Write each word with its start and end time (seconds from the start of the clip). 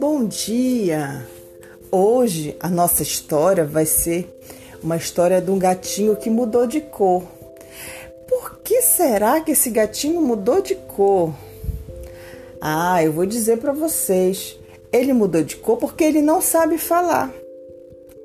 Bom 0.00 0.24
dia! 0.24 1.26
Hoje 1.90 2.56
a 2.58 2.68
nossa 2.70 3.02
história 3.02 3.64
vai 3.64 3.84
ser 3.84 4.26
uma 4.82 4.96
história 4.96 5.40
de 5.40 5.50
um 5.50 5.58
gatinho 5.58 6.16
que 6.16 6.30
mudou 6.30 6.66
de 6.66 6.80
cor. 6.80 7.22
Por 8.28 8.60
que 8.60 8.80
será 8.80 9.40
que 9.40 9.52
esse 9.52 9.70
gatinho 9.70 10.20
mudou 10.20 10.62
de 10.62 10.74
cor? 10.74 11.34
Ah, 12.60 13.02
eu 13.02 13.12
vou 13.12 13.26
dizer 13.26 13.58
para 13.58 13.72
vocês. 13.72 14.58
Ele 14.92 15.12
mudou 15.12 15.42
de 15.42 15.56
cor 15.56 15.76
porque 15.76 16.04
ele 16.04 16.22
não 16.22 16.40
sabe 16.40 16.78
falar. 16.78 17.32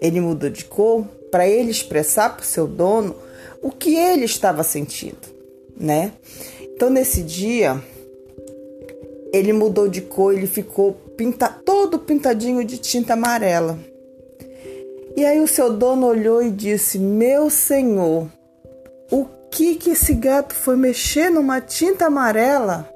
Ele 0.00 0.20
mudou 0.20 0.50
de 0.50 0.64
cor 0.64 1.04
para 1.30 1.48
ele 1.48 1.70
expressar 1.70 2.34
para 2.34 2.42
o 2.42 2.46
seu 2.46 2.66
dono 2.66 3.14
o 3.62 3.70
que 3.70 3.96
ele 3.96 4.24
estava 4.24 4.62
sentindo, 4.62 5.28
né? 5.76 6.12
Então 6.74 6.90
nesse 6.90 7.22
dia 7.22 7.80
ele 9.32 9.52
mudou 9.52 9.88
de 9.88 10.00
cor, 10.00 10.32
ele 10.32 10.46
ficou 10.46 10.92
pinta, 11.16 11.48
todo 11.48 11.98
pintadinho 11.98 12.64
de 12.64 12.78
tinta 12.78 13.14
amarela. 13.14 13.78
E 15.16 15.24
aí 15.24 15.40
o 15.40 15.46
seu 15.46 15.72
dono 15.72 16.06
olhou 16.06 16.42
e 16.42 16.50
disse: 16.50 16.98
Meu 16.98 17.48
senhor, 17.48 18.28
o 19.10 19.26
que 19.50 19.76
que 19.76 19.90
esse 19.90 20.14
gato 20.14 20.54
foi 20.54 20.76
mexer 20.76 21.30
numa 21.30 21.60
tinta 21.60 22.06
amarela? 22.06 22.90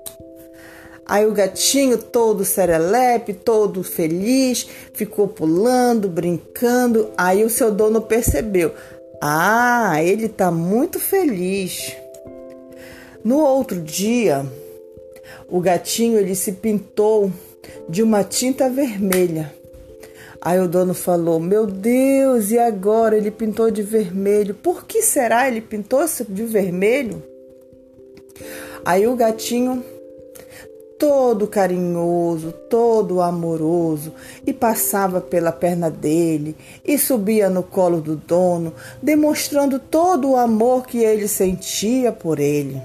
Aí 1.06 1.24
o 1.24 1.32
gatinho, 1.32 1.96
todo 1.96 2.44
serelepe, 2.44 3.32
todo 3.32 3.82
feliz, 3.82 4.68
ficou 4.92 5.26
pulando, 5.26 6.08
brincando. 6.08 7.10
Aí 7.16 7.44
o 7.44 7.50
seu 7.50 7.72
dono 7.72 8.02
percebeu: 8.02 8.74
Ah, 9.22 10.02
ele 10.02 10.28
tá 10.28 10.50
muito 10.50 11.00
feliz. 11.00 11.96
No 13.24 13.38
outro 13.38 13.80
dia, 13.80 14.46
o 15.48 15.60
gatinho 15.60 16.18
ele 16.18 16.34
se 16.34 16.52
pintou 16.52 17.32
de 17.88 18.02
uma 18.02 18.22
tinta 18.22 18.70
vermelha. 18.70 19.52
Aí 20.40 20.60
o 20.60 20.68
dono 20.68 20.94
falou: 20.94 21.40
Meu 21.40 21.66
Deus, 21.66 22.50
e 22.50 22.58
agora 22.58 23.16
ele 23.16 23.30
pintou 23.30 23.70
de 23.70 23.82
vermelho? 23.82 24.54
Por 24.54 24.84
que 24.84 25.02
será 25.02 25.48
ele 25.48 25.60
pintou 25.60 26.04
de 26.28 26.44
vermelho? 26.44 27.22
Aí 28.84 29.06
o 29.06 29.16
gatinho, 29.16 29.84
todo 30.96 31.48
carinhoso, 31.48 32.52
todo 32.70 33.20
amoroso, 33.20 34.14
e 34.46 34.52
passava 34.52 35.20
pela 35.20 35.50
perna 35.50 35.90
dele 35.90 36.56
e 36.84 36.96
subia 36.96 37.50
no 37.50 37.64
colo 37.64 38.00
do 38.00 38.14
dono, 38.14 38.72
demonstrando 39.02 39.80
todo 39.80 40.30
o 40.30 40.36
amor 40.36 40.86
que 40.86 40.98
ele 40.98 41.26
sentia 41.26 42.12
por 42.12 42.38
ele. 42.38 42.80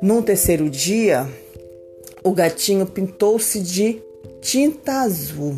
Num 0.00 0.22
terceiro 0.22 0.70
dia, 0.70 1.28
o 2.22 2.30
gatinho 2.30 2.86
pintou-se 2.86 3.60
de 3.60 4.00
tinta 4.40 5.00
azul. 5.00 5.56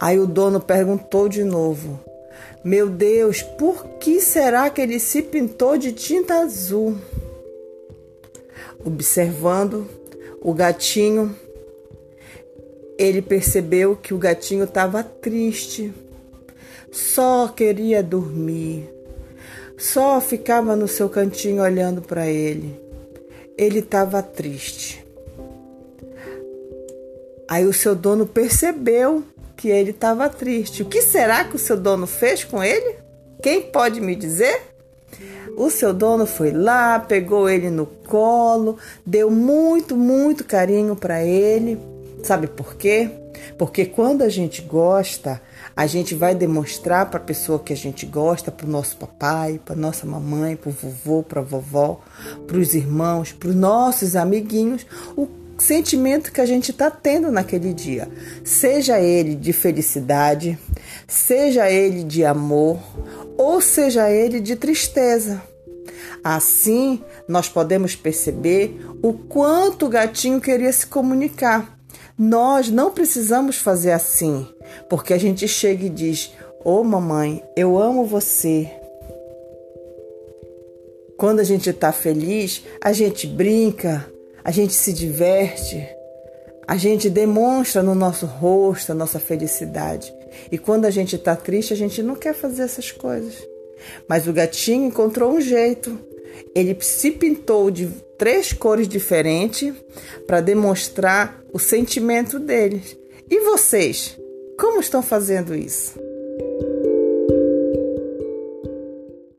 Aí 0.00 0.18
o 0.18 0.26
dono 0.26 0.58
perguntou 0.58 1.28
de 1.28 1.44
novo: 1.44 2.00
Meu 2.64 2.88
Deus, 2.88 3.42
por 3.42 3.84
que 4.00 4.22
será 4.22 4.70
que 4.70 4.80
ele 4.80 4.98
se 4.98 5.20
pintou 5.20 5.76
de 5.76 5.92
tinta 5.92 6.36
azul? 6.36 6.96
Observando 8.82 9.86
o 10.40 10.54
gatinho, 10.54 11.36
ele 12.96 13.20
percebeu 13.20 13.96
que 13.96 14.14
o 14.14 14.18
gatinho 14.18 14.64
estava 14.64 15.02
triste, 15.02 15.92
só 16.90 17.48
queria 17.48 18.02
dormir 18.02 18.97
só 19.78 20.20
ficava 20.20 20.74
no 20.74 20.88
seu 20.88 21.08
cantinho 21.08 21.62
olhando 21.62 22.02
para 22.02 22.26
ele. 22.26 22.78
Ele 23.56 23.78
estava 23.78 24.20
triste. 24.22 25.06
Aí 27.48 27.64
o 27.64 27.72
seu 27.72 27.94
dono 27.94 28.26
percebeu 28.26 29.22
que 29.56 29.68
ele 29.68 29.90
estava 29.90 30.28
triste. 30.28 30.82
O 30.82 30.86
que 30.86 31.00
será 31.00 31.44
que 31.44 31.56
o 31.56 31.58
seu 31.58 31.76
dono 31.76 32.06
fez 32.06 32.44
com 32.44 32.62
ele? 32.62 32.96
Quem 33.40 33.62
pode 33.62 34.00
me 34.00 34.14
dizer? 34.14 34.62
O 35.56 35.70
seu 35.70 35.94
dono 35.94 36.26
foi 36.26 36.50
lá, 36.50 37.00
pegou 37.00 37.48
ele 37.48 37.70
no 37.70 37.86
colo, 37.86 38.78
deu 39.06 39.30
muito, 39.30 39.96
muito 39.96 40.44
carinho 40.44 40.94
para 40.94 41.24
ele. 41.24 41.78
Sabe 42.22 42.46
por 42.48 42.74
quê? 42.74 43.10
Porque 43.56 43.86
quando 43.86 44.22
a 44.22 44.28
gente 44.28 44.62
gosta, 44.62 45.40
a 45.76 45.86
gente 45.86 46.14
vai 46.14 46.34
demonstrar 46.34 47.10
para 47.10 47.18
a 47.18 47.22
pessoa 47.22 47.58
que 47.58 47.72
a 47.72 47.76
gente 47.76 48.06
gosta, 48.06 48.50
para 48.50 48.66
o 48.66 48.70
nosso 48.70 48.96
papai, 48.96 49.60
para 49.64 49.76
nossa 49.76 50.06
mamãe, 50.06 50.56
para 50.56 50.70
o 50.70 50.72
vovô, 50.72 51.22
para 51.22 51.40
a 51.40 51.44
vovó, 51.44 52.00
para 52.46 52.56
os 52.56 52.74
irmãos, 52.74 53.32
para 53.32 53.48
os 53.48 53.54
nossos 53.54 54.16
amiguinhos, 54.16 54.86
o 55.16 55.28
sentimento 55.58 56.32
que 56.32 56.40
a 56.40 56.46
gente 56.46 56.70
está 56.70 56.90
tendo 56.90 57.30
naquele 57.30 57.74
dia. 57.74 58.08
Seja 58.44 59.00
ele 59.00 59.34
de 59.34 59.52
felicidade, 59.52 60.58
seja 61.06 61.70
ele 61.70 62.04
de 62.04 62.24
amor, 62.24 62.78
ou 63.36 63.60
seja 63.60 64.10
ele 64.10 64.40
de 64.40 64.56
tristeza. 64.56 65.42
Assim, 66.22 67.02
nós 67.28 67.48
podemos 67.48 67.94
perceber 67.94 68.84
o 69.02 69.12
quanto 69.12 69.86
o 69.86 69.88
gatinho 69.88 70.40
queria 70.40 70.72
se 70.72 70.86
comunicar 70.86 71.77
nós 72.18 72.68
não 72.68 72.90
precisamos 72.90 73.58
fazer 73.58 73.92
assim, 73.92 74.44
porque 74.90 75.14
a 75.14 75.18
gente 75.18 75.46
chega 75.46 75.86
e 75.86 75.90
diz: 75.90 76.32
Ô 76.64 76.80
oh, 76.80 76.84
mamãe, 76.84 77.44
eu 77.56 77.78
amo 77.78 78.04
você. 78.04 78.68
Quando 81.16 81.38
a 81.40 81.44
gente 81.44 81.70
está 81.70 81.92
feliz, 81.92 82.62
a 82.82 82.92
gente 82.92 83.26
brinca, 83.26 84.04
a 84.42 84.50
gente 84.50 84.72
se 84.72 84.92
diverte, 84.92 85.86
a 86.66 86.76
gente 86.76 87.08
demonstra 87.08 87.82
no 87.82 87.94
nosso 87.94 88.26
rosto 88.26 88.92
a 88.92 88.94
nossa 88.94 89.20
felicidade. 89.20 90.12
E 90.50 90.58
quando 90.58 90.84
a 90.84 90.90
gente 90.90 91.16
está 91.16 91.36
triste, 91.36 91.72
a 91.72 91.76
gente 91.76 92.02
não 92.02 92.14
quer 92.14 92.34
fazer 92.34 92.62
essas 92.62 92.90
coisas. 92.90 93.34
Mas 94.08 94.26
o 94.26 94.32
gatinho 94.32 94.86
encontrou 94.86 95.32
um 95.32 95.40
jeito. 95.40 95.98
Ele 96.54 96.76
se 96.80 97.12
pintou 97.12 97.70
de 97.70 97.88
três 98.16 98.52
cores 98.52 98.88
diferentes 98.88 99.72
para 100.26 100.40
demonstrar 100.40 101.37
o 101.52 101.58
sentimento 101.58 102.38
deles. 102.38 102.98
E 103.30 103.40
vocês, 103.40 104.18
como 104.58 104.80
estão 104.80 105.02
fazendo 105.02 105.54
isso? 105.54 106.07